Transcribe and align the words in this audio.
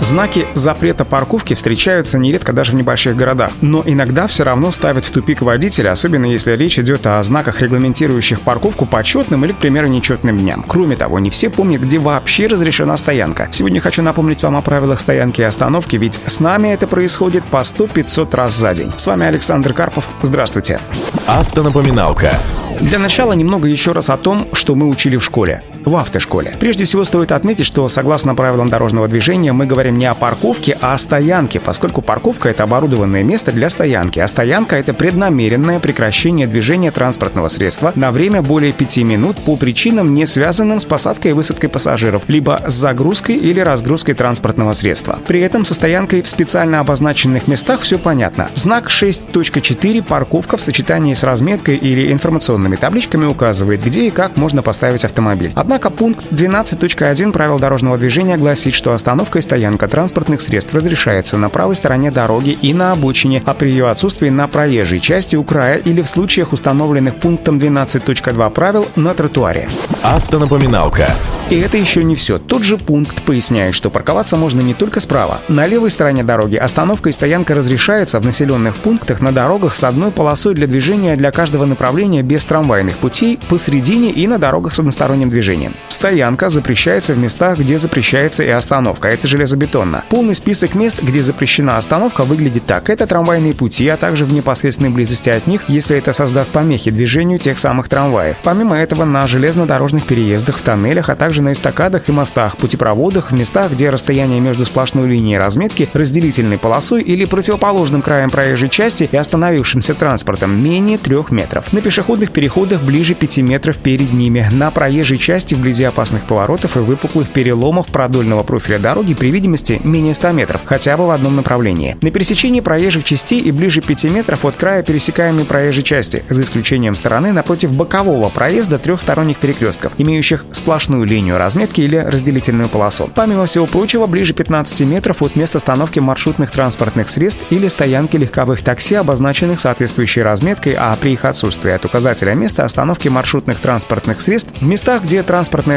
Знаки 0.00 0.46
запрета 0.54 1.04
парковки 1.04 1.54
встречаются 1.54 2.18
нередко 2.18 2.52
даже 2.52 2.72
в 2.72 2.74
небольших 2.76 3.16
городах, 3.16 3.50
но 3.60 3.82
иногда 3.84 4.26
все 4.26 4.44
равно 4.44 4.70
ставят 4.70 5.04
в 5.04 5.10
тупик 5.10 5.42
водителя, 5.42 5.90
особенно 5.90 6.26
если 6.26 6.52
речь 6.52 6.78
идет 6.78 7.06
о 7.06 7.22
знаках, 7.22 7.60
регламентирующих 7.60 8.40
парковку 8.40 8.86
по 8.86 9.02
четным 9.02 9.44
или, 9.44 9.52
к 9.52 9.58
примеру, 9.58 9.88
нечетным 9.88 10.38
дням. 10.38 10.64
Кроме 10.66 10.96
того, 10.96 11.18
не 11.18 11.30
все 11.30 11.50
помнят, 11.50 11.82
где 11.82 11.98
вообще 11.98 12.46
разрешена 12.46 12.96
стоянка. 12.96 13.48
Сегодня 13.50 13.80
хочу 13.80 14.02
напомнить 14.02 14.42
вам 14.42 14.56
о 14.56 14.62
правилах 14.62 15.00
стоянки 15.00 15.40
и 15.40 15.44
остановки, 15.44 15.96
ведь 15.96 16.20
с 16.26 16.40
нами 16.40 16.68
это 16.68 16.86
происходит 16.86 17.44
по 17.44 17.58
100-500 17.58 18.36
раз 18.36 18.54
за 18.54 18.74
день. 18.74 18.92
С 18.96 19.06
вами 19.06 19.26
Александр 19.26 19.72
Карпов. 19.72 20.08
Здравствуйте. 20.22 20.80
Автонапоминалка. 21.26 22.32
Для 22.80 22.98
начала 22.98 23.32
немного 23.32 23.66
еще 23.66 23.92
раз 23.92 24.08
о 24.08 24.16
том, 24.16 24.48
что 24.52 24.76
мы 24.76 24.86
учили 24.86 25.16
в 25.16 25.24
школе, 25.24 25.62
в 25.88 25.96
автошколе. 25.96 26.54
Прежде 26.58 26.84
всего 26.84 27.04
стоит 27.04 27.32
отметить, 27.32 27.66
что 27.66 27.88
согласно 27.88 28.34
правилам 28.34 28.68
дорожного 28.68 29.08
движения 29.08 29.52
мы 29.52 29.66
говорим 29.66 29.96
не 29.98 30.06
о 30.06 30.14
парковке, 30.14 30.76
а 30.80 30.94
о 30.94 30.98
стоянке, 30.98 31.60
поскольку 31.60 32.02
парковка— 32.02 32.48
это 32.50 32.62
оборудованное 32.62 33.22
место 33.22 33.52
для 33.52 33.70
стоянки, 33.70 34.20
а 34.20 34.28
стоянка— 34.28 34.76
это 34.78 34.94
преднамеренное 34.94 35.80
прекращение 35.80 36.46
движения 36.46 36.90
транспортного 36.90 37.48
средства 37.48 37.92
на 37.94 38.10
время 38.10 38.42
более 38.42 38.72
пяти 38.72 39.04
минут 39.04 39.36
по 39.38 39.56
причинам, 39.56 40.14
не 40.14 40.26
связанным 40.26 40.80
с 40.80 40.84
посадкой 40.84 41.32
и 41.32 41.34
высадкой 41.34 41.68
пассажиров, 41.68 42.22
либо 42.28 42.60
с 42.66 42.74
загрузкой 42.74 43.36
или 43.36 43.60
разгрузкой 43.60 44.14
транспортного 44.14 44.72
средства. 44.72 45.18
При 45.26 45.40
этом 45.40 45.64
со 45.64 45.74
стоянкой 45.74 46.22
в 46.22 46.28
специально 46.28 46.80
обозначенных 46.80 47.48
местах 47.48 47.82
все 47.82 47.98
понятно. 47.98 48.48
Знак 48.54 48.88
6.4 48.88 50.02
«Парковка» 50.02 50.56
в 50.56 50.62
сочетании 50.62 51.14
с 51.14 51.22
разметкой 51.22 51.76
или 51.76 52.12
информационным 52.12 52.38
информационными 52.48 52.76
табличками 52.76 53.26
указывает, 53.26 53.84
где 53.84 54.06
и 54.06 54.10
как 54.10 54.36
можно 54.36 54.62
поставить 54.62 55.04
автомобиль. 55.04 55.52
Однако 55.54 55.77
пункт 55.78 56.32
12.1 56.32 57.32
правил 57.32 57.58
дорожного 57.58 57.96
движения 57.96 58.36
гласит, 58.36 58.74
что 58.74 58.92
остановка 58.92 59.38
и 59.38 59.42
стоянка 59.42 59.88
транспортных 59.88 60.40
средств 60.40 60.74
разрешается 60.74 61.38
на 61.38 61.48
правой 61.48 61.76
стороне 61.76 62.10
дороги 62.10 62.50
и 62.50 62.74
на 62.74 62.92
обочине, 62.92 63.42
а 63.46 63.54
при 63.54 63.70
ее 63.70 63.88
отсутствии 63.88 64.28
на 64.28 64.48
проезжей 64.48 65.00
части 65.00 65.36
у 65.36 65.44
края 65.44 65.78
или 65.78 66.02
в 66.02 66.08
случаях, 66.08 66.52
установленных 66.52 67.16
пунктом 67.16 67.58
12.2 67.58 68.50
правил, 68.50 68.86
на 68.96 69.14
тротуаре. 69.14 69.68
Автонапоминалка. 70.04 71.10
И 71.50 71.58
это 71.58 71.76
еще 71.76 72.04
не 72.04 72.14
все. 72.14 72.38
Тот 72.38 72.62
же 72.62 72.76
пункт 72.76 73.22
поясняет, 73.22 73.74
что 73.74 73.90
парковаться 73.90 74.36
можно 74.36 74.60
не 74.60 74.72
только 74.74 75.00
справа. 75.00 75.38
На 75.48 75.66
левой 75.66 75.90
стороне 75.90 76.22
дороги 76.22 76.56
остановка 76.56 77.08
и 77.08 77.12
стоянка 77.12 77.54
разрешается 77.54 78.20
в 78.20 78.24
населенных 78.24 78.76
пунктах 78.76 79.20
на 79.20 79.32
дорогах 79.32 79.74
с 79.74 79.82
одной 79.82 80.12
полосой 80.12 80.54
для 80.54 80.66
движения 80.66 81.16
для 81.16 81.30
каждого 81.32 81.64
направления 81.64 82.22
без 82.22 82.44
трамвайных 82.44 82.96
путей 82.98 83.40
посредине 83.48 84.10
и 84.10 84.26
на 84.26 84.38
дорогах 84.38 84.74
с 84.74 84.78
односторонним 84.78 85.30
движением. 85.30 85.74
Стоянка 85.98 86.48
запрещается 86.48 87.12
в 87.12 87.18
местах, 87.18 87.58
где 87.58 87.76
запрещается 87.76 88.44
и 88.44 88.48
остановка. 88.50 89.08
Это 89.08 89.26
железобетонно. 89.26 90.04
Полный 90.10 90.36
список 90.36 90.76
мест, 90.76 91.02
где 91.02 91.22
запрещена 91.22 91.76
остановка, 91.76 92.22
выглядит 92.22 92.66
так. 92.66 92.88
Это 92.88 93.08
трамвайные 93.08 93.52
пути, 93.52 93.88
а 93.88 93.96
также 93.96 94.24
в 94.24 94.32
непосредственной 94.32 94.90
близости 94.90 95.28
от 95.28 95.48
них, 95.48 95.64
если 95.66 95.98
это 95.98 96.12
создаст 96.12 96.52
помехи 96.52 96.92
движению 96.92 97.40
тех 97.40 97.58
самых 97.58 97.88
трамваев. 97.88 98.36
Помимо 98.44 98.78
этого, 98.78 99.04
на 99.04 99.26
железнодорожных 99.26 100.04
переездах, 100.04 100.58
в 100.58 100.62
тоннелях, 100.62 101.10
а 101.10 101.16
также 101.16 101.42
на 101.42 101.50
эстакадах 101.50 102.08
и 102.08 102.12
мостах, 102.12 102.58
путепроводах, 102.58 103.32
в 103.32 103.34
местах, 103.34 103.72
где 103.72 103.90
расстояние 103.90 104.38
между 104.38 104.66
сплошной 104.66 105.08
линией 105.08 105.36
разметки, 105.36 105.88
разделительной 105.94 106.58
полосой 106.58 107.02
или 107.02 107.24
противоположным 107.24 108.02
краем 108.02 108.30
проезжей 108.30 108.68
части 108.68 109.08
и 109.10 109.16
остановившимся 109.16 109.94
транспортом 109.94 110.62
менее 110.62 110.96
трех 110.96 111.32
метров. 111.32 111.72
На 111.72 111.80
пешеходных 111.80 112.30
переходах 112.30 112.82
ближе 112.82 113.16
5 113.16 113.38
метров 113.38 113.78
перед 113.78 114.12
ними, 114.12 114.48
на 114.52 114.70
проезжей 114.70 115.18
части 115.18 115.56
вблизи 115.56 115.87
опасных 115.88 116.24
поворотов 116.24 116.76
и 116.76 116.80
выпуклых 116.80 117.28
переломов 117.30 117.88
продольного 117.88 118.42
профиля 118.42 118.78
дороги 118.78 119.14
при 119.14 119.30
видимости 119.30 119.80
менее 119.84 120.14
100 120.14 120.32
метров, 120.32 120.60
хотя 120.64 120.96
бы 120.96 121.06
в 121.06 121.10
одном 121.10 121.36
направлении. 121.36 121.96
На 122.00 122.10
пересечении 122.10 122.60
проезжих 122.60 123.04
частей 123.04 123.40
и 123.40 123.50
ближе 123.50 123.80
5 123.80 124.04
метров 124.04 124.44
от 124.44 124.56
края 124.56 124.82
пересекаемой 124.82 125.44
проезжей 125.44 125.82
части, 125.82 126.24
за 126.28 126.42
исключением 126.42 126.94
стороны 126.94 127.32
напротив 127.32 127.72
бокового 127.72 128.28
проезда 128.28 128.78
трехсторонних 128.78 129.38
перекрестков, 129.38 129.92
имеющих 129.98 130.44
сплошную 130.52 131.04
линию 131.04 131.38
разметки 131.38 131.80
или 131.80 131.96
разделительную 131.96 132.68
полосу. 132.68 133.10
Помимо 133.14 133.46
всего 133.46 133.66
прочего, 133.66 134.06
ближе 134.06 134.34
15 134.34 134.80
метров 134.82 135.22
от 135.22 135.36
места 135.36 135.58
остановки 135.58 135.98
маршрутных 135.98 136.50
транспортных 136.50 137.08
средств 137.08 137.40
или 137.50 137.68
стоянки 137.68 138.16
легковых 138.16 138.62
такси, 138.62 138.94
обозначенных 138.94 139.60
соответствующей 139.60 140.22
разметкой, 140.22 140.74
а 140.74 140.96
при 141.00 141.12
их 141.12 141.24
отсутствии 141.24 141.72
от 141.72 141.84
указателя 141.84 142.34
места 142.34 142.64
остановки 142.64 143.08
маршрутных 143.08 143.58
транспортных 143.58 144.20
средств 144.20 144.52
в 144.60 144.66
местах, 144.66 145.02
где 145.02 145.22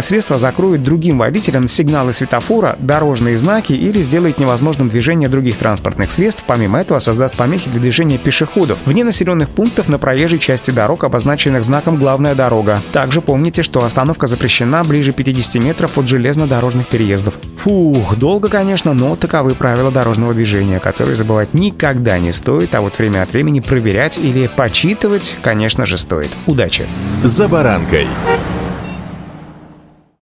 транспортное 0.00 0.02
средство 0.02 0.38
закроет 0.38 0.82
другим 0.82 1.18
водителям 1.18 1.68
сигналы 1.68 2.12
светофора, 2.12 2.76
дорожные 2.78 3.36
знаки 3.36 3.72
или 3.72 4.02
сделает 4.02 4.38
невозможным 4.38 4.88
движение 4.88 5.28
других 5.28 5.56
транспортных 5.56 6.10
средств, 6.10 6.44
помимо 6.46 6.80
этого 6.80 6.98
создаст 6.98 7.36
помехи 7.36 7.68
для 7.70 7.80
движения 7.80 8.18
пешеходов 8.18 8.78
вне 8.86 9.04
населенных 9.04 9.48
пунктов 9.50 9.88
на 9.88 9.98
проезжей 9.98 10.38
части 10.38 10.70
дорог, 10.70 11.04
обозначенных 11.04 11.64
знаком 11.64 11.96
«Главная 11.96 12.34
дорога». 12.34 12.80
Также 12.92 13.20
помните, 13.20 13.62
что 13.62 13.84
остановка 13.84 14.26
запрещена 14.26 14.82
ближе 14.84 15.12
50 15.12 15.62
метров 15.62 15.98
от 15.98 16.08
железнодорожных 16.08 16.86
переездов. 16.88 17.34
Фух, 17.58 18.16
долго, 18.16 18.48
конечно, 18.48 18.94
но 18.94 19.16
таковы 19.16 19.54
правила 19.54 19.90
дорожного 19.90 20.34
движения, 20.34 20.80
которые 20.80 21.16
забывать 21.16 21.54
никогда 21.54 22.18
не 22.18 22.32
стоит, 22.32 22.74
а 22.74 22.80
вот 22.80 22.98
время 22.98 23.22
от 23.22 23.32
времени 23.32 23.60
проверять 23.60 24.18
или 24.18 24.48
почитывать, 24.48 25.36
конечно 25.42 25.86
же, 25.86 25.98
стоит. 25.98 26.30
Удачи! 26.46 26.86
«За 27.22 27.48
баранкой». 27.48 28.06